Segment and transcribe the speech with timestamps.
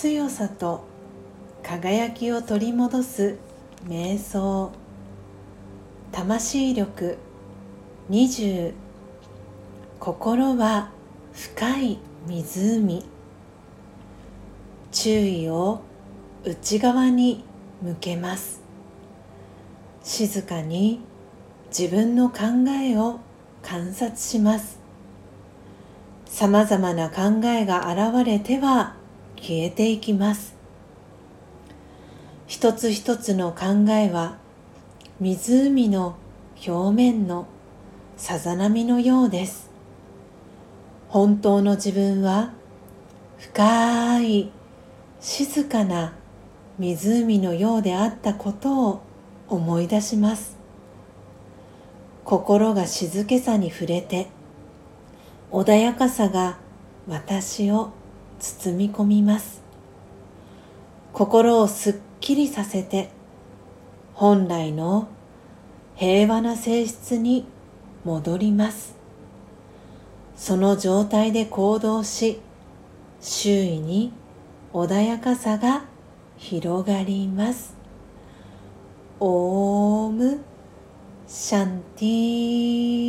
[0.00, 0.84] 強さと
[1.60, 3.36] 輝きを取り戻す
[3.84, 4.70] 瞑想。
[6.12, 7.18] 魂力
[8.08, 8.74] 20
[9.98, 10.92] 心は
[11.32, 11.98] 深い
[12.28, 13.04] 湖。
[14.92, 15.80] 注意を
[16.44, 17.42] 内側に
[17.82, 18.62] 向けます。
[20.04, 21.00] 静かに
[21.76, 22.36] 自分の考
[22.68, 23.18] えを
[23.62, 24.78] 観察します。
[26.24, 28.94] さまざまな考えが現れては
[29.40, 30.56] 消えていきます。
[32.46, 34.38] 一つ一つの考えは
[35.20, 36.16] 湖の
[36.66, 37.46] 表面の
[38.16, 39.70] さざ波のようです。
[41.08, 42.52] 本当の自分は
[43.38, 44.50] 深い
[45.20, 46.14] 静かな
[46.78, 49.00] 湖のようであったことを
[49.48, 50.56] 思い出します。
[52.24, 54.28] 心が静けさに触れて
[55.50, 56.58] 穏やかさが
[57.06, 57.90] 私を
[58.38, 59.62] 包み込みます。
[61.12, 63.10] 心をすっきりさせて
[64.14, 65.08] 本来の
[65.96, 67.46] 平和な性質に
[68.04, 68.96] 戻ります。
[70.36, 72.40] その状態で行動し
[73.20, 74.12] 周囲に
[74.72, 75.84] 穏やかさが
[76.36, 77.74] 広がります。
[79.18, 80.40] オーム
[81.26, 83.07] シャンティー。